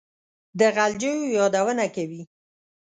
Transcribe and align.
د 0.59 0.61
غلجیو 0.75 1.31
یادونه 1.37 1.85
کوي. 1.95 2.21